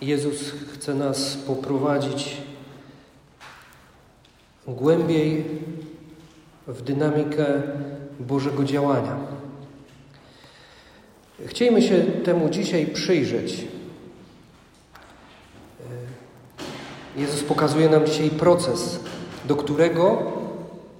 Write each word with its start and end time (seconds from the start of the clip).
Jezus 0.00 0.52
chce 0.74 0.94
nas 0.94 1.36
poprowadzić 1.36 2.36
głębiej 4.66 5.44
w 6.66 6.82
dynamikę 6.82 7.46
Bożego 8.20 8.64
działania. 8.64 9.16
Chcielibyśmy 11.46 11.88
się 11.88 12.04
temu 12.04 12.48
dzisiaj 12.48 12.86
przyjrzeć. 12.86 13.66
Jezus 17.16 17.42
pokazuje 17.42 17.88
nam 17.88 18.06
dzisiaj 18.06 18.30
proces, 18.30 19.00
do 19.44 19.56
którego 19.56 20.32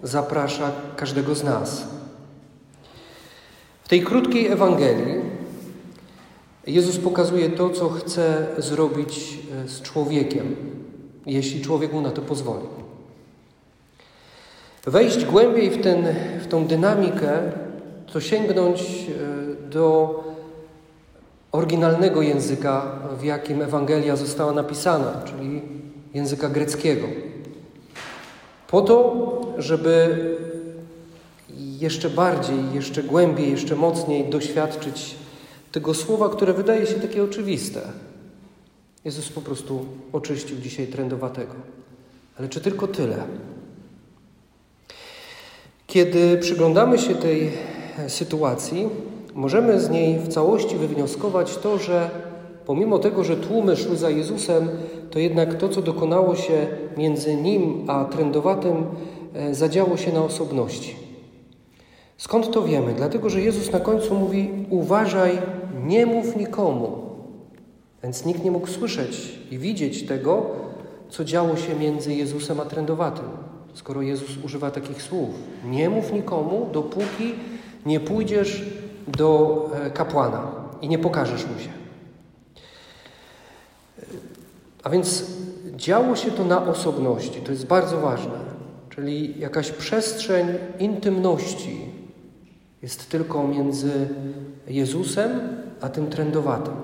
zaprasza 0.02 0.72
każdego 0.96 1.34
z 1.34 1.44
nas. 1.44 1.86
W 3.84 3.88
tej 3.88 4.04
krótkiej 4.04 4.46
Ewangelii 4.46 5.33
Jezus 6.66 6.98
pokazuje 6.98 7.50
to, 7.50 7.70
co 7.70 7.88
chce 7.88 8.46
zrobić 8.58 9.38
e, 9.64 9.68
z 9.68 9.82
człowiekiem, 9.82 10.56
jeśli 11.26 11.60
człowiek 11.60 11.92
mu 11.92 12.00
na 12.00 12.10
to 12.10 12.22
pozwoli. 12.22 12.66
Wejść 14.86 15.24
głębiej 15.24 15.70
w, 15.70 15.82
ten, 15.82 16.06
w 16.40 16.46
tą 16.46 16.66
dynamikę, 16.66 17.38
to 18.12 18.20
sięgnąć 18.20 18.80
e, 18.80 19.70
do 19.70 20.24
oryginalnego 21.52 22.22
języka, 22.22 22.98
w 23.18 23.24
jakim 23.24 23.62
Ewangelia 23.62 24.16
została 24.16 24.52
napisana, 24.52 25.22
czyli 25.24 25.62
języka 26.14 26.48
greckiego. 26.48 27.06
Po 28.68 28.82
to, 28.82 29.14
żeby 29.58 30.18
jeszcze 31.78 32.10
bardziej, 32.10 32.56
jeszcze 32.74 33.02
głębiej, 33.02 33.50
jeszcze 33.50 33.76
mocniej 33.76 34.30
doświadczyć 34.30 35.23
tego 35.74 35.94
słowa, 35.94 36.28
które 36.28 36.52
wydaje 36.52 36.86
się 36.86 36.94
takie 36.94 37.24
oczywiste. 37.24 37.80
Jezus 39.04 39.28
po 39.28 39.40
prostu 39.40 39.86
oczyścił 40.12 40.58
dzisiaj 40.58 40.86
trędowatego. 40.86 41.54
Ale 42.38 42.48
czy 42.48 42.60
tylko 42.60 42.88
tyle? 42.88 43.16
Kiedy 45.86 46.38
przyglądamy 46.38 46.98
się 46.98 47.14
tej 47.14 47.52
sytuacji, 48.08 48.88
możemy 49.34 49.80
z 49.80 49.90
niej 49.90 50.18
w 50.18 50.28
całości 50.28 50.76
wywnioskować 50.76 51.56
to, 51.56 51.78
że 51.78 52.10
pomimo 52.66 52.98
tego, 52.98 53.24
że 53.24 53.36
tłumy 53.36 53.76
szły 53.76 53.96
za 53.96 54.10
Jezusem, 54.10 54.68
to 55.10 55.18
jednak 55.18 55.54
to, 55.54 55.68
co 55.68 55.82
dokonało 55.82 56.36
się 56.36 56.66
między 56.96 57.36
nim 57.36 57.90
a 57.90 58.04
trędowatym, 58.04 58.86
e, 59.34 59.54
zadziało 59.54 59.96
się 59.96 60.12
na 60.12 60.24
osobności. 60.24 61.03
Skąd 62.16 62.52
to 62.52 62.62
wiemy? 62.62 62.94
Dlatego, 62.94 63.30
że 63.30 63.40
Jezus 63.40 63.72
na 63.72 63.80
końcu 63.80 64.14
mówi: 64.14 64.66
Uważaj, 64.70 65.38
nie 65.84 66.06
mów 66.06 66.36
nikomu. 66.36 67.04
Więc 68.02 68.24
nikt 68.24 68.44
nie 68.44 68.50
mógł 68.50 68.66
słyszeć 68.66 69.38
i 69.50 69.58
widzieć 69.58 70.06
tego, 70.06 70.46
co 71.08 71.24
działo 71.24 71.56
się 71.56 71.74
między 71.74 72.14
Jezusem 72.14 72.60
a 72.60 72.64
trędowatym. 72.64 73.24
Skoro 73.74 74.02
Jezus 74.02 74.44
używa 74.44 74.70
takich 74.70 75.02
słów: 75.02 75.30
Nie 75.64 75.90
mów 75.90 76.12
nikomu, 76.12 76.68
dopóki 76.72 77.34
nie 77.86 78.00
pójdziesz 78.00 78.62
do 79.08 79.70
e, 79.74 79.90
kapłana 79.90 80.50
i 80.82 80.88
nie 80.88 80.98
pokażesz 80.98 81.46
mu 81.46 81.58
się. 81.60 81.68
A 84.82 84.90
więc 84.90 85.24
działo 85.76 86.16
się 86.16 86.30
to 86.30 86.44
na 86.44 86.66
osobności, 86.66 87.40
to 87.40 87.52
jest 87.52 87.66
bardzo 87.66 88.00
ważne, 88.00 88.38
czyli 88.90 89.40
jakaś 89.40 89.70
przestrzeń 89.70 90.46
intymności 90.78 91.93
jest 92.84 93.10
tylko 93.10 93.48
między 93.48 94.08
Jezusem 94.68 95.30
a 95.80 95.88
tym 95.88 96.06
trędowatym. 96.06 96.74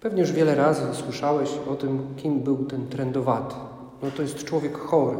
Pewnie 0.00 0.20
już 0.20 0.32
wiele 0.32 0.54
razy 0.54 0.82
słyszałeś 0.92 1.50
o 1.70 1.74
tym, 1.74 2.06
kim 2.16 2.40
był 2.40 2.64
ten 2.64 2.88
trędowaty. 2.88 3.54
No 4.02 4.10
to 4.10 4.22
jest 4.22 4.44
człowiek 4.44 4.78
chory, 4.78 5.18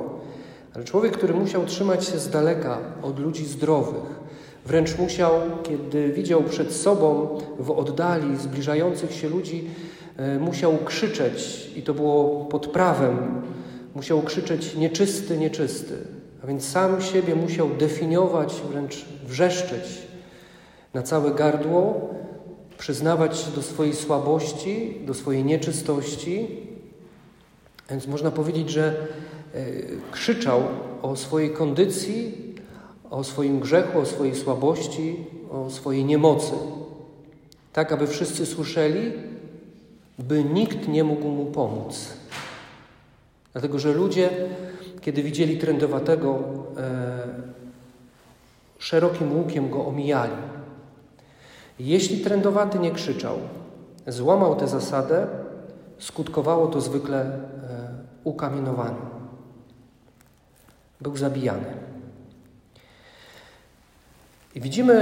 ale 0.74 0.84
człowiek, 0.84 1.16
który 1.16 1.34
musiał 1.34 1.64
trzymać 1.64 2.04
się 2.04 2.18
z 2.18 2.30
daleka 2.30 2.78
od 3.02 3.18
ludzi 3.18 3.46
zdrowych. 3.46 4.20
Wręcz 4.66 4.98
musiał, 4.98 5.32
kiedy 5.62 6.12
widział 6.12 6.42
przed 6.42 6.72
sobą 6.72 7.38
w 7.58 7.70
oddali 7.70 8.36
zbliżających 8.36 9.12
się 9.12 9.28
ludzi, 9.28 9.70
e, 10.16 10.38
musiał 10.38 10.78
krzyczeć, 10.84 11.70
i 11.76 11.82
to 11.82 11.94
było 11.94 12.44
pod 12.44 12.66
prawem, 12.66 13.42
musiał 13.94 14.22
krzyczeć 14.22 14.74
nieczysty, 14.74 15.38
nieczysty. 15.38 15.94
A 16.42 16.46
więc 16.46 16.68
sam 16.68 17.02
siebie 17.02 17.34
musiał 17.34 17.68
definiować, 17.68 18.62
wręcz 18.70 19.04
wrzeszczeć 19.24 20.02
na 20.94 21.02
całe 21.02 21.30
gardło, 21.30 22.10
przyznawać 22.78 23.38
się 23.38 23.50
do 23.50 23.62
swojej 23.62 23.94
słabości, 23.94 25.00
do 25.06 25.14
swojej 25.14 25.44
nieczystości. 25.44 26.46
A 27.88 27.90
więc 27.90 28.06
można 28.06 28.30
powiedzieć, 28.30 28.70
że 28.70 28.94
e, 29.54 29.64
krzyczał 30.10 30.62
o 31.02 31.16
swojej 31.16 31.50
kondycji, 31.50 32.54
o 33.10 33.24
swoim 33.24 33.60
grzechu, 33.60 33.98
o 33.98 34.06
swojej 34.06 34.34
słabości, 34.34 35.16
o 35.50 35.70
swojej 35.70 36.04
niemocy. 36.04 36.52
Tak, 37.72 37.92
aby 37.92 38.06
wszyscy 38.06 38.46
słyszeli, 38.46 39.12
by 40.18 40.44
nikt 40.44 40.88
nie 40.88 41.04
mógł 41.04 41.28
mu 41.28 41.44
pomóc. 41.46 42.08
Dlatego, 43.52 43.78
że 43.78 43.92
ludzie, 43.92 44.30
kiedy 45.06 45.22
widzieli 45.22 45.58
trędowatego, 45.58 46.38
e, 46.76 47.28
szerokim 48.78 49.36
łukiem 49.38 49.70
go 49.70 49.86
omijali. 49.86 50.36
Jeśli 51.78 52.20
trędowaty 52.20 52.78
nie 52.78 52.90
krzyczał, 52.90 53.38
złamał 54.06 54.56
tę 54.56 54.68
zasadę, 54.68 55.26
skutkowało 55.98 56.66
to 56.66 56.80
zwykle 56.80 57.20
e, 57.20 57.38
ukamienowaniem. 58.24 59.06
Był 61.00 61.16
zabijany. 61.16 61.66
I 64.54 64.60
widzimy 64.60 64.94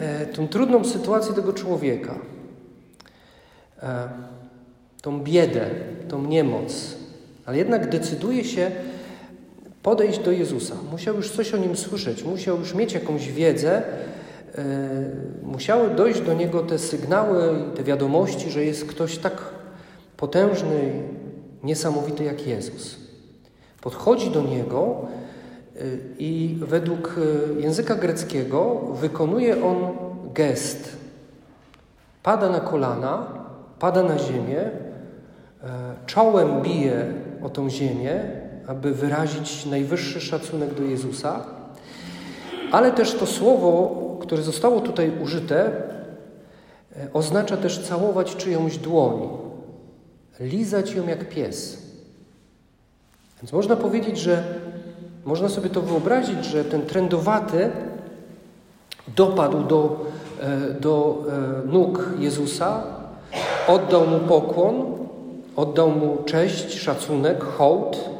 e, 0.00 0.26
tą 0.26 0.48
trudną 0.48 0.84
sytuację 0.84 1.34
tego 1.34 1.52
człowieka, 1.52 2.14
tą 5.02 5.20
biedę, 5.20 5.70
tą 6.08 6.22
niemoc, 6.22 6.96
ale 7.46 7.58
jednak 7.58 7.90
decyduje 7.90 8.44
się 8.44 8.70
podejść 9.82 10.18
do 10.18 10.32
Jezusa. 10.32 10.74
Musiał 10.90 11.16
już 11.16 11.30
coś 11.30 11.54
o 11.54 11.56
nim 11.56 11.76
słyszeć, 11.76 12.24
musiał 12.24 12.58
już 12.58 12.74
mieć 12.74 12.92
jakąś 12.92 13.32
wiedzę, 13.32 13.82
e, 14.54 14.64
musiały 15.42 15.90
dojść 15.90 16.20
do 16.20 16.34
niego 16.34 16.62
te 16.62 16.78
sygnały, 16.78 17.54
te 17.74 17.84
wiadomości, 17.84 18.50
że 18.50 18.64
jest 18.64 18.84
ktoś 18.84 19.18
tak 19.18 19.42
potężny, 20.16 20.92
niesamowity 21.62 22.24
jak 22.24 22.46
Jezus. 22.46 22.96
Podchodzi 23.80 24.30
do 24.30 24.42
niego 24.42 25.06
i 26.18 26.56
według 26.60 27.16
e, 27.58 27.60
języka 27.60 27.94
greckiego 27.94 28.74
wykonuje 28.74 29.64
on 29.64 29.76
gest. 30.34 30.96
Pada 32.22 32.48
na 32.48 32.60
kolana, 32.60 33.26
pada 33.78 34.02
na 34.02 34.18
ziemię, 34.18 34.60
e, 34.60 34.70
czołem 36.06 36.62
bije 36.62 37.04
o 37.42 37.48
tą 37.48 37.70
ziemię, 37.70 38.39
aby 38.70 38.94
wyrazić 38.94 39.66
najwyższy 39.66 40.20
szacunek 40.20 40.74
do 40.74 40.82
Jezusa, 40.82 41.44
ale 42.72 42.92
też 42.92 43.14
to 43.14 43.26
słowo, 43.26 43.96
które 44.20 44.42
zostało 44.42 44.80
tutaj 44.80 45.12
użyte, 45.22 45.66
e, 45.66 47.12
oznacza 47.12 47.56
też 47.56 47.78
całować 47.78 48.36
czyjąś 48.36 48.78
dłoń, 48.78 49.28
lizać 50.40 50.92
ją 50.92 51.06
jak 51.06 51.28
pies. 51.28 51.82
Więc 53.42 53.52
można 53.52 53.76
powiedzieć, 53.76 54.18
że 54.18 54.44
można 55.24 55.48
sobie 55.48 55.70
to 55.70 55.80
wyobrazić, 55.80 56.44
że 56.44 56.64
ten 56.64 56.86
trędowaty 56.86 57.70
dopadł 59.16 59.62
do, 59.62 60.06
e, 60.40 60.74
do 60.80 61.24
e, 61.64 61.68
nóg 61.68 62.08
Jezusa, 62.18 62.82
oddał 63.68 64.06
mu 64.06 64.18
pokłon, 64.18 64.98
oddał 65.56 65.90
mu 65.90 66.18
cześć, 66.24 66.78
szacunek, 66.78 67.44
hołd, 67.44 68.19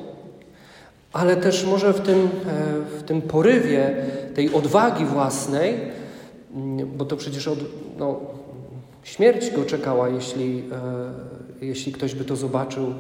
ale 1.12 1.36
też 1.36 1.66
może 1.66 1.92
w 1.92 2.00
tym, 2.00 2.18
e, 2.18 2.98
w 2.98 3.02
tym 3.02 3.22
porywie 3.22 3.94
tej 4.34 4.54
odwagi 4.54 5.04
własnej, 5.04 5.74
mm, 6.54 6.90
bo 6.96 7.04
to 7.04 7.16
przecież 7.16 7.48
od, 7.48 7.58
no, 7.98 8.20
śmierć 9.02 9.50
go 9.50 9.64
czekała, 9.64 10.08
jeśli, 10.08 10.64
jeśli 11.60 11.92
ktoś 11.92 12.14
by 12.14 12.24
to 12.24 12.36
zobaczył 12.36 12.94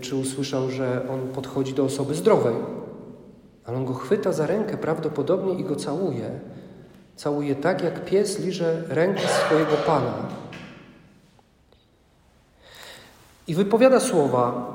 czy 0.00 0.16
usłyszał, 0.16 0.70
że 0.70 1.02
on 1.10 1.20
podchodzi 1.20 1.74
do 1.74 1.84
osoby 1.84 2.14
zdrowej. 2.14 2.54
Ale 3.64 3.76
on 3.76 3.84
go 3.84 3.94
chwyta 3.94 4.32
za 4.32 4.46
rękę 4.46 4.76
prawdopodobnie 4.76 5.54
i 5.54 5.64
go 5.64 5.76
całuje. 5.76 6.30
Całuje 7.16 7.54
tak, 7.54 7.84
jak 7.84 8.04
pies 8.04 8.38
liże 8.38 8.82
rękę 8.88 9.20
swojego 9.46 9.72
pana. 9.86 10.14
I 13.46 13.54
wypowiada 13.54 14.00
słowa: 14.00 14.74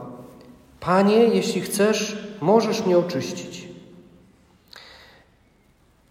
Panie, 0.80 1.18
jeśli 1.18 1.62
chcesz, 1.62 2.23
możesz 2.44 2.86
mnie 2.86 2.98
oczyścić. 2.98 3.68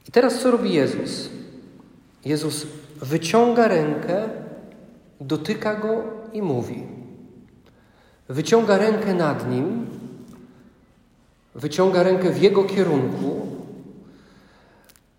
I 0.09 0.13
teraz 0.13 0.41
co 0.41 0.51
robi 0.51 0.73
Jezus? 0.73 1.29
Jezus 2.25 2.67
wyciąga 2.97 3.69
rękę, 3.69 4.29
dotyka 5.21 5.75
go 5.75 6.03
i 6.33 6.43
mówi: 6.43 6.87
wyciąga 8.29 8.79
rękę 8.79 9.15
nad 9.15 9.51
nim, 9.51 9.87
wyciąga 11.55 12.03
rękę 12.03 12.31
w 12.31 12.43
jego 12.43 12.65
kierunku, 12.65 13.47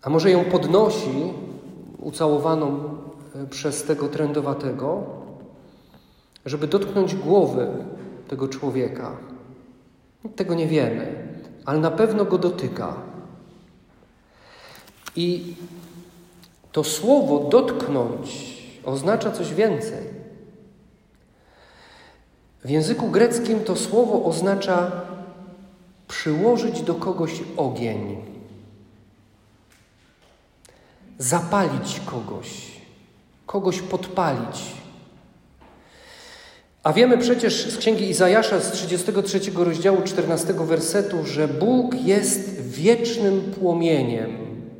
a 0.02 0.10
może 0.10 0.30
ją 0.30 0.44
podnosi, 0.44 1.32
ucałowaną 1.98 2.96
e, 3.34 3.46
przez 3.46 3.82
tego 3.82 4.08
trędowatego, 4.08 5.02
żeby 6.46 6.66
dotknąć 6.66 7.14
głowy 7.14 7.66
tego 8.28 8.48
człowieka. 8.48 9.33
Tego 10.36 10.54
nie 10.54 10.66
wiemy, 10.66 11.28
ale 11.64 11.78
na 11.78 11.90
pewno 11.90 12.24
go 12.24 12.38
dotyka. 12.38 12.94
I 15.16 15.54
to 16.72 16.84
słowo 16.84 17.48
dotknąć 17.48 18.54
oznacza 18.84 19.30
coś 19.32 19.54
więcej. 19.54 20.14
W 22.64 22.70
języku 22.70 23.08
greckim 23.08 23.60
to 23.60 23.76
słowo 23.76 24.24
oznacza 24.24 24.92
przyłożyć 26.08 26.82
do 26.82 26.94
kogoś 26.94 27.42
ogień, 27.56 28.16
zapalić 31.18 32.00
kogoś, 32.06 32.72
kogoś 33.46 33.80
podpalić. 33.80 34.83
A 36.84 36.92
wiemy 36.92 37.18
przecież 37.18 37.70
z 37.70 37.76
księgi 37.76 38.10
Izajasza 38.10 38.60
z 38.60 38.72
33 38.72 39.40
rozdziału 39.54 40.02
14 40.02 40.54
wersetu, 40.54 41.24
że 41.24 41.48
Bóg 41.48 41.94
jest 41.94 42.60
wiecznym 42.60 43.40
płomieniem, 43.60 44.30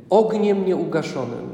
ogniem 0.09 0.65
nieugaszonym. 0.65 1.49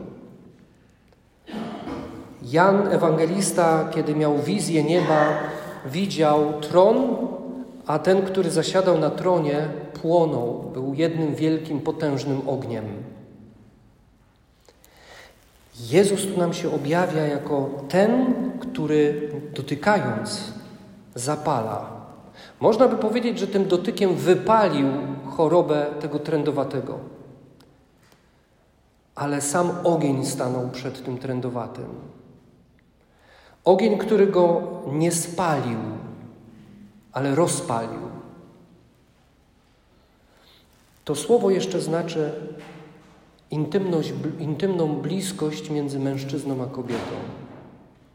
Jan 2.43 2.87
Ewangelista, 2.87 3.89
kiedy 3.95 4.15
miał 4.15 4.37
wizję 4.37 4.83
nieba, 4.83 5.39
widział 5.85 6.61
tron, 6.61 7.17
a 7.87 7.99
ten, 7.99 8.21
który 8.21 8.51
zasiadał 8.51 8.97
na 8.97 9.09
tronie, 9.09 9.67
płonął, 10.01 10.71
był 10.73 10.93
jednym 10.93 11.35
wielkim, 11.35 11.79
potężnym 11.79 12.49
ogniem. 12.49 12.85
Jezus 15.79 16.25
tu 16.25 16.39
nam 16.39 16.53
się 16.53 16.73
objawia 16.75 17.21
jako 17.21 17.69
ten, 17.89 18.33
który 18.59 19.31
dotykając 19.55 20.53
zapala. 21.15 22.01
Można 22.59 22.87
by 22.87 22.97
powiedzieć, 22.97 23.39
że 23.39 23.47
tym 23.47 23.67
dotykiem 23.67 24.15
wypalił 24.15 24.87
chorobę 25.25 25.85
tego 25.99 26.19
trędowatego. 26.19 26.99
Ale 29.15 29.41
sam 29.41 29.71
ogień 29.83 30.25
stanął 30.25 30.69
przed 30.69 31.05
tym 31.05 31.17
trędowatym. 31.17 31.85
Ogień, 33.65 33.97
który 33.97 34.27
go 34.27 34.61
nie 34.91 35.11
spalił, 35.11 35.79
ale 37.11 37.35
rozpalił. 37.35 37.99
To 41.05 41.15
słowo 41.15 41.49
jeszcze 41.49 41.81
znaczy 41.81 42.31
intymność, 43.51 44.13
intymną 44.39 44.95
bliskość 44.95 45.69
między 45.69 45.99
mężczyzną 45.99 46.63
a 46.63 46.65
kobietą. 46.65 47.15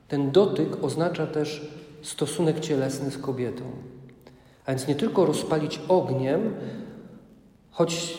Ten 0.09 0.31
dotyk 0.31 0.85
oznacza 0.85 1.27
też 1.27 1.73
stosunek 2.03 2.61
cielesny 2.61 3.11
z 3.11 3.19
kobietą. 3.19 3.65
A 4.67 4.71
więc 4.71 4.89
nie 4.89 4.95
tylko 4.95 5.27
rozpalić 5.27 5.81
ogniem, 5.89 6.55
choć, 7.71 8.19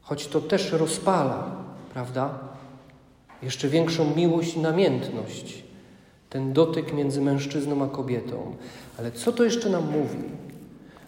choć 0.00 0.26
to 0.26 0.40
też 0.40 0.72
rozpala, 0.72 1.64
prawda? 1.92 2.38
Jeszcze 3.42 3.68
większą 3.68 4.14
miłość 4.16 4.54
i 4.54 4.60
namiętność. 4.60 5.64
Ten 6.30 6.52
dotyk 6.52 6.92
między 6.92 7.20
mężczyzną 7.20 7.84
a 7.84 7.88
kobietą. 7.88 8.56
Ale 8.98 9.12
co 9.12 9.32
to 9.32 9.44
jeszcze 9.44 9.70
nam 9.70 9.84
mówi? 9.84 10.35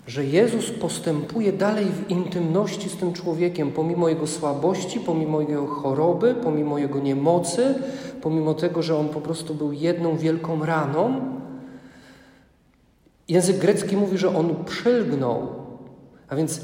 Że 0.08 0.24
Jezus 0.24 0.70
postępuje 0.70 1.52
dalej 1.52 1.84
w 1.84 2.10
intymności 2.10 2.88
z 2.88 2.96
tym 2.96 3.12
człowiekiem, 3.12 3.72
pomimo 3.72 4.08
jego 4.08 4.26
słabości, 4.26 5.00
pomimo 5.00 5.40
jego 5.40 5.66
choroby, 5.66 6.34
pomimo 6.42 6.78
jego 6.78 7.00
niemocy, 7.00 7.74
pomimo 8.22 8.54
tego, 8.54 8.82
że 8.82 8.96
on 8.96 9.08
po 9.08 9.20
prostu 9.20 9.54
był 9.54 9.72
jedną 9.72 10.16
wielką 10.16 10.64
raną. 10.64 11.20
Język 13.28 13.58
grecki 13.58 13.96
mówi, 13.96 14.18
że 14.18 14.36
on 14.36 14.64
przylgnął. 14.64 15.46
A 16.28 16.36
więc 16.36 16.60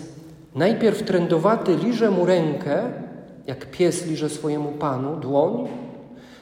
najpierw 0.54 1.02
trędowaty 1.02 1.76
liże 1.76 2.10
mu 2.10 2.26
rękę, 2.26 2.82
jak 3.46 3.70
pies 3.70 4.06
liże 4.06 4.30
swojemu 4.30 4.72
panu 4.72 5.16
dłoń, 5.16 5.68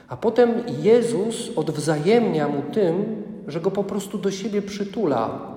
a 0.08 0.16
potem 0.16 0.50
Jezus 0.82 1.50
odwzajemnia 1.56 2.48
mu 2.48 2.62
tym, 2.62 3.22
że 3.46 3.60
go 3.60 3.70
po 3.70 3.84
prostu 3.84 4.18
do 4.18 4.30
siebie 4.30 4.62
przytula. 4.62 5.51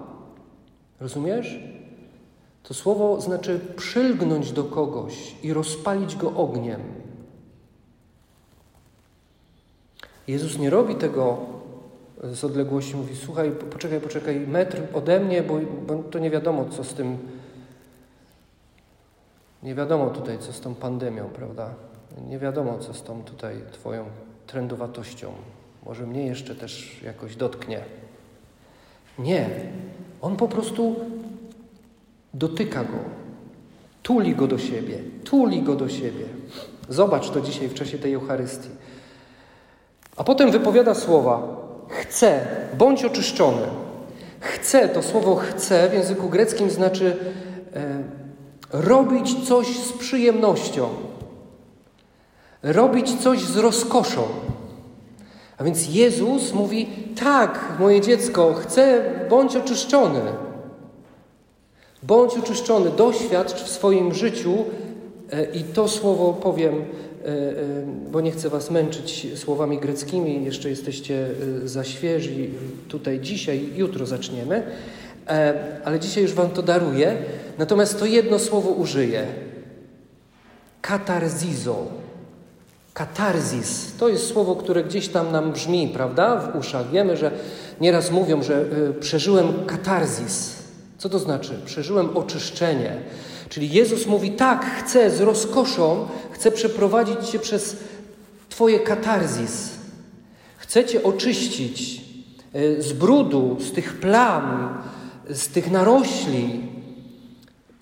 Rozumiesz? 0.99 1.59
To 2.63 2.73
słowo 2.73 3.21
znaczy 3.21 3.59
przylgnąć 3.75 4.51
do 4.51 4.63
kogoś 4.63 5.35
i 5.43 5.53
rozpalić 5.53 6.15
go 6.15 6.33
ogniem. 6.33 6.81
Jezus 10.27 10.57
nie 10.57 10.69
robi 10.69 10.95
tego 10.95 11.37
z 12.23 12.43
odległości, 12.43 12.95
mówi: 12.95 13.15
Słuchaj, 13.15 13.51
poczekaj, 13.51 14.01
poczekaj, 14.01 14.39
metr 14.39 14.81
ode 14.93 15.19
mnie, 15.19 15.43
bo, 15.43 15.59
bo 15.87 16.03
to 16.03 16.19
nie 16.19 16.29
wiadomo, 16.29 16.65
co 16.65 16.83
z 16.83 16.93
tym. 16.93 17.17
Nie 19.63 19.75
wiadomo 19.75 20.09
tutaj, 20.09 20.39
co 20.39 20.53
z 20.53 20.61
tą 20.61 20.75
pandemią, 20.75 21.29
prawda? 21.29 21.73
Nie 22.27 22.39
wiadomo, 22.39 22.79
co 22.79 22.93
z 22.93 23.03
tą 23.03 23.23
tutaj 23.23 23.61
Twoją 23.71 24.05
trędowatością. 24.47 25.31
Może 25.85 26.07
mnie 26.07 26.25
jeszcze 26.25 26.55
też 26.55 27.01
jakoś 27.03 27.35
dotknie. 27.35 27.83
Nie. 29.19 29.49
On 30.21 30.35
po 30.35 30.47
prostu 30.47 30.95
dotyka 32.33 32.83
go, 32.83 32.99
tuli 34.03 34.35
go 34.35 34.47
do 34.47 34.57
siebie, 34.57 34.99
tuli 35.23 35.61
go 35.61 35.75
do 35.75 35.89
siebie. 35.89 36.25
Zobacz 36.89 37.29
to 37.29 37.41
dzisiaj 37.41 37.67
w 37.67 37.73
czasie 37.73 37.97
tej 37.97 38.13
Eucharystii. 38.13 38.69
A 40.17 40.23
potem 40.23 40.51
wypowiada 40.51 40.93
słowa: 40.93 41.47
Chcę, 41.89 42.47
bądź 42.77 43.05
oczyszczony. 43.05 43.61
Chcę, 44.39 44.89
to 44.89 45.03
słowo 45.03 45.35
chcę 45.35 45.89
w 45.89 45.93
języku 45.93 46.29
greckim 46.29 46.69
znaczy 46.69 47.17
e, 47.73 48.03
robić 48.71 49.47
coś 49.47 49.79
z 49.79 49.93
przyjemnością 49.93 50.89
robić 52.65 53.21
coś 53.21 53.39
z 53.39 53.57
rozkoszą. 53.57 54.23
A 55.57 55.63
więc 55.63 55.95
Jezus 55.95 56.53
mówi: 56.53 56.87
Tak, 57.23 57.59
moje 57.79 58.01
dziecko, 58.01 58.53
chcę, 58.53 59.03
bądź 59.29 59.55
oczyszczony. 59.55 60.21
Bądź 62.03 62.37
oczyszczony, 62.37 62.89
doświadcz 62.89 63.63
w 63.63 63.69
swoim 63.69 64.13
życiu, 64.13 64.65
e, 65.31 65.45
i 65.45 65.63
to 65.63 65.87
słowo 65.87 66.33
powiem, 66.33 66.73
e, 66.73 67.27
e, 67.27 67.53
bo 68.11 68.21
nie 68.21 68.31
chcę 68.31 68.49
Was 68.49 68.71
męczyć 68.71 69.27
słowami 69.35 69.77
greckimi, 69.77 70.45
jeszcze 70.45 70.69
jesteście 70.69 71.27
za 71.63 71.83
świeżi 71.83 72.49
tutaj 72.87 73.19
dzisiaj, 73.19 73.69
jutro 73.75 74.05
zaczniemy, 74.05 74.63
ale 75.85 75.99
dzisiaj 75.99 76.23
już 76.23 76.33
Wam 76.33 76.49
to 76.49 76.61
daruję. 76.61 77.17
Natomiast 77.57 77.99
to 77.99 78.05
jedno 78.05 78.39
słowo 78.39 78.69
użyję: 78.69 79.25
katarzizo. 80.81 82.04
Katarzis 82.95 83.93
to 83.99 84.09
jest 84.09 84.27
słowo, 84.27 84.55
które 84.55 84.83
gdzieś 84.83 85.07
tam 85.07 85.31
nam 85.31 85.51
brzmi, 85.51 85.87
prawda, 85.87 86.37
w 86.37 86.55
uszach. 86.55 86.89
Wiemy, 86.91 87.17
że 87.17 87.31
nieraz 87.81 88.11
mówią, 88.11 88.43
że 88.43 88.61
y, 88.61 88.93
przeżyłem 88.99 89.65
katarzis. 89.65 90.55
Co 90.97 91.09
to 91.09 91.19
znaczy? 91.19 91.59
Przeżyłem 91.65 92.17
oczyszczenie. 92.17 92.97
Czyli 93.49 93.69
Jezus 93.69 94.07
mówi: 94.07 94.31
Tak, 94.31 94.65
chcę 94.65 95.11
z 95.11 95.21
rozkoszą, 95.21 96.07
chcę 96.31 96.51
przeprowadzić 96.51 97.29
cię 97.29 97.39
przez 97.39 97.77
Twoje 98.49 98.79
katarzis. 98.79 99.69
Chcę 100.57 100.85
cię 100.85 101.03
oczyścić 101.03 102.01
y, 102.55 102.81
z 102.81 102.93
brudu, 102.93 103.57
z 103.59 103.71
tych 103.71 103.99
plam, 103.99 104.77
z 105.29 105.47
tych 105.47 105.71
narośli, 105.71 106.64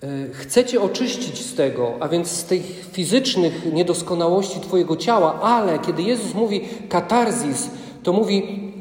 E, 0.04 0.32
chcecie 0.32 0.80
oczyścić 0.80 1.46
z 1.46 1.54
tego, 1.54 1.92
a 2.00 2.08
więc 2.08 2.30
z 2.30 2.44
tych 2.44 2.62
fizycznych 2.92 3.72
niedoskonałości 3.72 4.60
Twojego 4.60 4.96
ciała, 4.96 5.40
ale 5.42 5.78
kiedy 5.78 6.02
Jezus 6.02 6.34
mówi 6.34 6.60
katarzis, 6.88 7.70
to 8.02 8.12
mówi, 8.12 8.72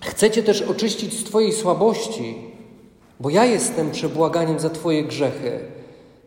chcecie 0.00 0.42
też 0.42 0.62
oczyścić 0.62 1.20
z 1.20 1.24
Twojej 1.24 1.52
słabości, 1.52 2.34
bo 3.20 3.30
ja 3.30 3.44
jestem 3.44 3.90
przebłaganiem 3.90 4.58
za 4.58 4.70
Twoje 4.70 5.04
grzechy. 5.04 5.60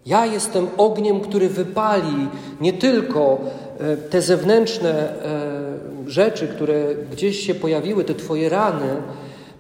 Ja 0.05 0.25
jestem 0.25 0.67
ogniem, 0.77 1.19
który 1.19 1.49
wypali 1.49 2.27
nie 2.61 2.73
tylko 2.73 3.39
e, 3.79 3.97
te 3.97 4.21
zewnętrzne 4.21 4.91
e, 4.91 6.09
rzeczy, 6.09 6.47
które 6.47 6.95
gdzieś 7.11 7.39
się 7.39 7.55
pojawiły, 7.55 8.03
te 8.03 8.15
Twoje 8.15 8.49
rany 8.49 9.01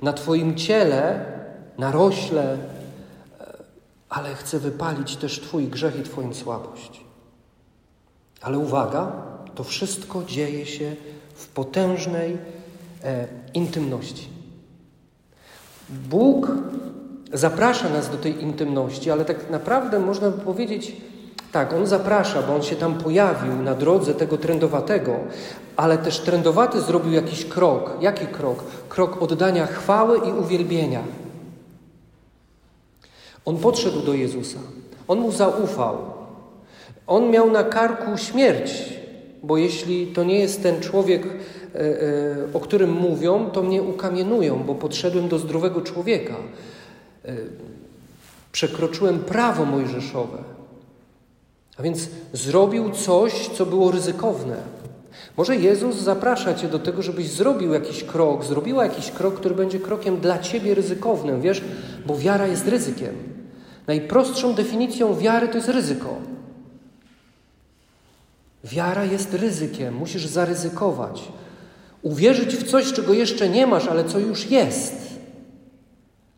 na 0.01 0.13
Twoim 0.13 0.55
ciele, 0.55 1.25
na 1.77 1.91
rośle, 1.91 2.57
ale 4.15 4.35
chcę 4.35 4.59
wypalić 4.59 5.15
też 5.15 5.39
Twój 5.39 5.67
grzech 5.67 5.99
i 5.99 6.03
Twoją 6.03 6.33
słabość. 6.33 7.01
Ale 8.41 8.57
uwaga, 8.57 9.11
to 9.55 9.63
wszystko 9.63 10.23
dzieje 10.23 10.65
się 10.65 10.95
w 11.35 11.47
potężnej 11.47 12.37
e, 13.03 13.27
intymności. 13.53 14.27
Bóg 15.89 16.51
zaprasza 17.33 17.89
nas 17.89 18.09
do 18.09 18.17
tej 18.17 18.43
intymności, 18.43 19.11
ale 19.11 19.25
tak 19.25 19.49
naprawdę 19.49 19.99
można 19.99 20.29
by 20.29 20.41
powiedzieć, 20.41 20.95
tak, 21.51 21.73
On 21.73 21.87
zaprasza, 21.87 22.41
bo 22.41 22.55
On 22.55 22.63
się 22.63 22.75
tam 22.75 22.97
pojawił 22.97 23.55
na 23.55 23.75
drodze 23.75 24.13
tego 24.13 24.37
trędowatego, 24.37 25.15
ale 25.75 25.97
też 25.97 26.19
trędowaty 26.19 26.81
zrobił 26.81 27.11
jakiś 27.11 27.45
krok. 27.45 27.97
Jaki 28.01 28.27
krok? 28.27 28.63
Krok 28.89 29.21
oddania 29.21 29.65
chwały 29.65 30.17
i 30.17 30.31
uwielbienia. 30.31 31.03
On 33.45 33.57
podszedł 33.57 34.01
do 34.01 34.13
Jezusa. 34.13 34.59
On 35.07 35.19
mu 35.19 35.31
zaufał. 35.31 35.97
On 37.07 37.29
miał 37.31 37.51
na 37.51 37.63
karku 37.63 38.17
śmierć, 38.17 38.71
bo 39.43 39.57
jeśli 39.57 40.07
to 40.07 40.23
nie 40.23 40.39
jest 40.39 40.63
ten 40.63 40.81
człowiek, 40.81 41.25
e, 41.25 41.79
e, 41.79 41.93
o 42.53 42.59
którym 42.59 42.91
mówią, 42.91 43.49
to 43.49 43.63
mnie 43.63 43.83
ukamienują, 43.83 44.63
bo 44.63 44.75
podszedłem 44.75 45.27
do 45.27 45.39
zdrowego 45.39 45.81
człowieka. 45.81 46.35
E, 47.25 47.35
przekroczyłem 48.51 49.19
prawo 49.19 49.65
mojżeszowe. 49.65 50.37
A 51.77 51.83
więc 51.83 52.09
zrobił 52.33 52.91
coś, 52.91 53.49
co 53.49 53.65
było 53.65 53.91
ryzykowne. 53.91 54.57
Może 55.37 55.55
Jezus 55.55 55.95
zaprasza 55.95 56.53
Cię 56.53 56.67
do 56.67 56.79
tego, 56.79 57.01
żebyś 57.01 57.29
zrobił 57.29 57.73
jakiś 57.73 58.03
krok, 58.03 58.43
zrobiła 58.43 58.83
jakiś 58.83 59.11
krok, 59.11 59.35
który 59.35 59.55
będzie 59.55 59.79
krokiem 59.79 60.17
dla 60.17 60.39
Ciebie 60.39 60.75
ryzykownym, 60.75 61.41
wiesz, 61.41 61.61
bo 62.05 62.17
wiara 62.17 62.47
jest 62.47 62.67
ryzykiem. 62.67 63.34
Najprostszą 63.87 64.53
definicją 64.53 65.15
wiary 65.15 65.47
to 65.47 65.55
jest 65.55 65.69
ryzyko. 65.69 66.17
Wiara 68.63 69.05
jest 69.05 69.33
ryzykiem, 69.33 69.95
musisz 69.95 70.25
zaryzykować. 70.25 71.23
Uwierzyć 72.01 72.55
w 72.55 72.71
coś, 72.71 72.93
czego 72.93 73.13
jeszcze 73.13 73.49
nie 73.49 73.67
masz, 73.67 73.87
ale 73.87 74.03
co 74.03 74.19
już 74.19 74.51
jest, 74.51 74.95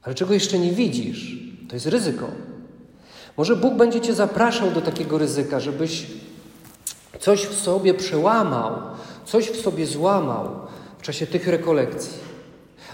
ale 0.04 0.16
czego 0.16 0.34
jeszcze 0.34 0.60
nie 0.60 0.72
widzisz. 0.72 1.38
To 1.70 1.76
jest 1.76 1.86
ryzyko. 1.86 2.28
Może 3.38 3.56
Bóg 3.56 3.74
będzie 3.74 4.02
Cię 4.02 4.14
zapraszał 4.14 4.72
do 4.72 4.82
takiego 4.82 5.18
ryzyka, 5.18 5.60
żebyś 5.60 6.08
coś 7.20 7.46
w 7.46 7.60
sobie 7.60 7.94
przełamał, 7.94 8.74
coś 9.26 9.50
w 9.50 9.62
sobie 9.62 9.86
złamał 9.86 10.50
w 11.00 11.02
czasie 11.02 11.28
tych 11.28 11.48
rekolekcji. 11.48 12.18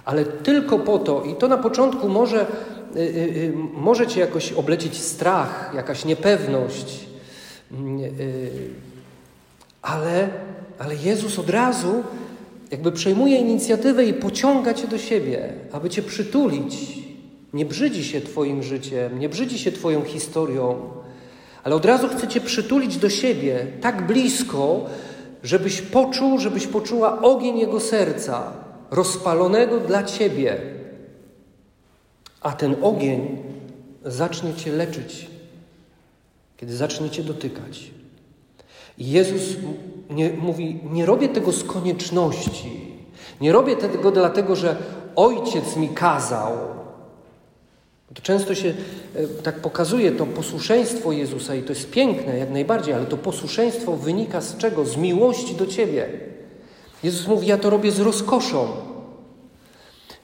Ale 0.05 0.25
tylko 0.25 0.79
po 0.79 0.99
to, 0.99 1.23
i 1.23 1.35
to 1.35 1.47
na 1.47 1.57
początku 1.57 2.09
może, 2.09 2.45
może 3.73 4.07
Cię 4.07 4.19
jakoś 4.19 4.53
oblecić 4.53 4.97
strach, 4.97 5.71
jakaś 5.75 6.05
niepewność, 6.05 6.99
yy, 7.71 8.09
ale, 9.81 10.29
ale 10.79 10.95
Jezus 10.95 11.39
od 11.39 11.49
razu 11.49 12.03
jakby 12.71 12.91
przejmuje 12.91 13.37
inicjatywę 13.37 14.05
i 14.05 14.13
pociąga 14.13 14.73
Cię 14.73 14.87
do 14.87 14.97
siebie, 14.97 15.53
aby 15.71 15.89
Cię 15.89 16.01
przytulić. 16.01 17.03
Nie 17.53 17.65
brzydzi 17.65 18.03
się 18.03 18.21
Twoim 18.21 18.63
życiem, 18.63 19.19
nie 19.19 19.29
brzydzi 19.29 19.59
się 19.59 19.71
Twoją 19.71 20.03
historią, 20.03 20.89
ale 21.63 21.75
od 21.75 21.85
razu 21.85 22.07
chce 22.07 22.27
Cię 22.27 22.41
przytulić 22.41 22.97
do 22.97 23.09
siebie 23.09 23.67
tak 23.81 24.07
blisko, 24.07 24.85
żebyś 25.43 25.81
poczuł, 25.81 26.39
żebyś 26.39 26.67
poczuła 26.67 27.21
ogień 27.21 27.59
Jego 27.59 27.79
serca, 27.79 28.53
rozpalonego 28.91 29.79
dla 29.79 30.03
Ciebie. 30.03 30.57
A 32.43 32.51
ten 32.51 32.75
ogień 32.81 33.37
zacznie 34.05 34.53
Cię 34.53 34.71
leczyć, 34.71 35.27
kiedy 36.57 36.75
zacznie 36.75 37.09
Cię 37.09 37.23
dotykać. 37.23 37.91
Jezus 38.97 39.41
nie, 40.09 40.29
mówi: 40.29 40.79
Nie 40.91 41.05
robię 41.05 41.29
tego 41.29 41.51
z 41.51 41.63
konieczności. 41.63 42.93
Nie 43.41 43.51
robię 43.51 43.75
tego 43.75 44.11
dlatego, 44.11 44.55
że 44.55 44.75
ojciec 45.15 45.75
mi 45.75 45.89
kazał. 45.89 46.51
To 48.13 48.21
często 48.21 48.55
się 48.55 48.73
e, 49.15 49.27
tak 49.27 49.59
pokazuje 49.59 50.11
to 50.11 50.25
posłuszeństwo 50.25 51.11
Jezusa 51.11 51.55
i 51.55 51.63
to 51.63 51.73
jest 51.73 51.91
piękne 51.91 52.37
jak 52.37 52.51
najbardziej, 52.51 52.93
ale 52.93 53.05
to 53.05 53.17
posłuszeństwo 53.17 53.97
wynika 53.97 54.41
z 54.41 54.57
czego? 54.57 54.85
Z 54.85 54.97
miłości 54.97 55.55
do 55.55 55.67
Ciebie. 55.67 56.09
Jezus 57.03 57.27
mówi: 57.27 57.47
Ja 57.47 57.57
to 57.57 57.69
robię 57.69 57.91
z 57.91 57.99
rozkoszą. 57.99 58.67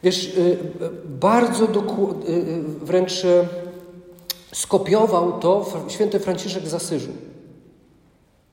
Wiesz, 0.03 0.37
e, 0.37 0.57
bardzo 1.05 1.65
e, 1.65 1.69
wręcz 2.81 3.23
skopiował 4.53 5.39
to 5.39 5.65
święty 5.87 6.19
Franciszek 6.19 6.67
z 6.67 6.73
Asyżu 6.73 7.11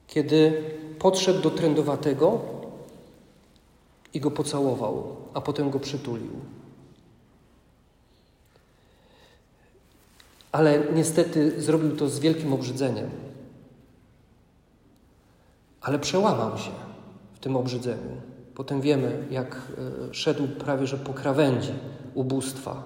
kiedy 0.07 0.65
podszedł 0.99 1.41
do 1.41 1.51
trędowatego 1.51 2.41
i 4.15 4.21
go 4.21 4.31
pocałował, 4.31 5.17
a 5.35 5.41
potem 5.41 5.71
go 5.71 5.81
przytulił. 5.81 6.31
Ale 10.53 10.83
niestety 10.95 11.63
zrobił 11.63 11.97
to 11.97 12.09
z 12.09 12.19
wielkim 12.19 12.53
obrzydzeniem. 12.53 13.11
Ale 15.81 15.99
przełamał 15.99 16.59
się 16.59 16.71
w 17.35 17.39
tym 17.39 17.57
obrzydzeniu. 17.57 18.21
Potem 18.57 18.81
wiemy, 18.81 19.27
jak 19.31 19.57
e, 20.11 20.15
szedł 20.15 20.49
prawie 20.49 20.87
że 20.87 20.97
po 20.99 21.13
krawędzi 21.13 21.73
ubóstwa. 22.15 22.83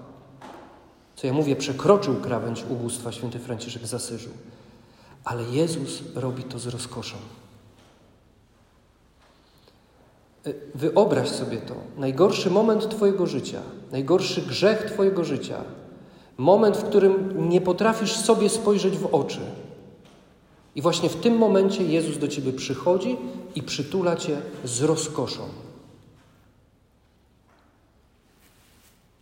Co 1.15 1.27
ja 1.27 1.33
mówię, 1.33 1.55
przekroczył 1.55 2.15
krawędź 2.15 2.63
ubóstwa 2.69 3.11
święty 3.11 3.39
Franciszek 3.39 3.87
z 3.87 3.93
Asyżu. 3.93 4.29
Ale 5.23 5.43
Jezus 5.43 6.01
robi 6.15 6.43
to 6.43 6.59
z 6.59 6.67
rozkoszą. 6.67 7.17
E, 10.45 10.53
wyobraź 10.75 11.29
sobie 11.29 11.57
to. 11.57 11.75
Najgorszy 11.97 12.49
moment 12.49 12.89
Twojego 12.89 13.27
życia, 13.27 13.61
najgorszy 13.91 14.41
grzech 14.41 14.91
Twojego 14.93 15.23
życia, 15.23 15.63
moment, 16.37 16.77
w 16.77 16.83
którym 16.83 17.49
nie 17.49 17.61
potrafisz 17.61 18.15
sobie 18.15 18.49
spojrzeć 18.49 18.97
w 18.97 19.05
oczy. 19.05 19.39
I 20.75 20.81
właśnie 20.81 21.09
w 21.09 21.15
tym 21.15 21.37
momencie 21.37 21.83
Jezus 21.83 22.17
do 22.17 22.27
Ciebie 22.27 22.53
przychodzi 22.53 23.17
i 23.55 23.63
przytula 23.63 24.15
Cię 24.15 24.41
z 24.63 24.81
rozkoszą. 24.81 25.41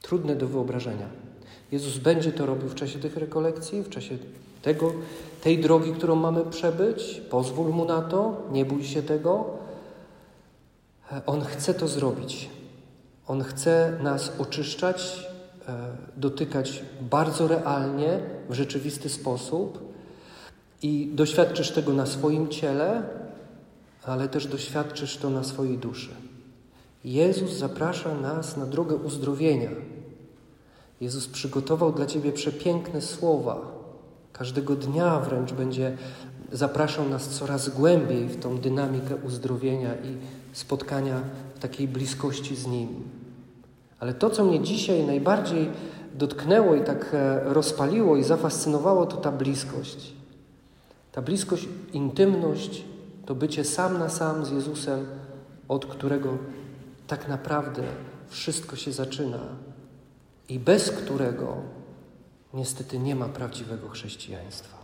Trudne 0.02 0.36
do 0.36 0.48
wyobrażenia. 0.48 1.10
Jezus 1.72 1.98
będzie 1.98 2.32
to 2.32 2.46
robił 2.46 2.70
w 2.70 2.76
czasie 2.76 3.00
tych 3.00 3.18
rekolekcji, 3.18 3.82
w 3.82 3.90
czasie 3.90 4.18
tego, 4.62 4.94
tej 5.42 5.60
drogi, 5.60 5.92
którą 5.92 6.16
mamy 6.16 6.46
przebyć. 6.46 7.22
Pozwól 7.30 7.72
Mu 7.72 7.86
na 7.86 8.02
to, 8.02 8.42
nie 8.52 8.66
bój 8.66 8.84
się 8.84 9.04
tego. 9.04 9.46
On 11.26 11.42
chce 11.42 11.74
to 11.74 11.88
zrobić. 11.88 12.50
On 13.28 13.44
chce 13.44 13.98
nas 14.04 14.32
oczyszczać, 14.40 15.28
e, 15.68 15.74
dotykać 16.18 16.84
bardzo 17.02 17.48
realnie, 17.48 18.20
w 18.50 18.54
rzeczywisty 18.54 19.10
sposób 19.10 19.89
i 20.82 21.10
doświadczysz 21.14 21.72
tego 21.72 21.94
na 21.94 22.06
swoim 22.06 22.48
ciele, 22.48 23.04
ale 24.06 24.28
też 24.28 24.48
doświadczysz 24.48 25.18
to 25.18 25.30
na 25.30 25.44
swojej 25.44 25.78
duszy. 25.78 26.10
Jezus 27.04 27.52
zaprasza 27.52 28.16
nas 28.16 28.58
na 28.58 28.66
drogę 28.66 28.96
uzdrowienia. 28.96 29.70
Jezus 31.02 31.28
przygotował 31.28 31.92
dla 31.92 32.06
Ciebie 32.06 32.32
przepiękne 32.32 33.02
słowa, 33.02 33.80
Każdego 34.40 34.76
dnia 34.76 35.20
wręcz 35.20 35.54
będzie 35.54 35.98
zapraszał 36.52 37.10
nas 37.10 37.30
coraz 37.30 37.70
głębiej 37.70 38.28
w 38.28 38.40
tą 38.40 38.58
dynamikę 38.58 39.16
uzdrowienia 39.16 39.94
i 39.94 40.18
spotkania 40.54 41.22
w 41.56 41.60
takiej 41.60 41.88
bliskości 41.88 42.56
z 42.56 42.68
Nim. 42.68 42.88
Ale 44.00 44.14
to, 44.14 44.30
co 44.30 44.46
mnie 44.46 44.60
dzisiaj 44.60 45.04
najbardziej 45.04 45.70
dotknęło 46.14 46.76
i 46.76 46.82
tak 46.82 47.12
e, 47.14 47.54
rozpaliło 47.54 48.18
i 48.18 48.24
zafascynowało, 48.24 49.06
to 49.06 49.18
ta 49.18 49.32
bliskość. 49.32 50.14
Ta 51.12 51.22
bliskość, 51.22 51.68
intymność, 51.94 52.84
to 53.26 53.36
bycie 53.36 53.64
sam 53.64 54.00
na 54.00 54.10
sam 54.10 54.46
z 54.46 54.52
Jezusem, 54.52 55.06
od 55.68 55.86
którego 55.86 56.38
tak 57.08 57.28
naprawdę 57.28 57.84
wszystko 58.28 58.76
się 58.76 58.92
zaczyna 58.92 59.40
i 60.50 60.60
bez 60.60 60.92
którego 60.92 61.58
niestety 62.54 63.00
nie 63.00 63.16
ma 63.16 63.30
prawdziwego 63.30 63.90
chrześcijaństwa. 63.90 64.79